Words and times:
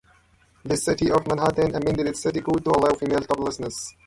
The 0.65 0.77
City 0.77 1.11
of 1.11 1.27
Manhattan 1.27 1.75
amended 1.75 2.07
its 2.07 2.21
city 2.21 2.41
code 2.41 2.65
to 2.65 2.71
allow 2.71 2.93
female 2.95 3.19
toplessness. 3.21 3.93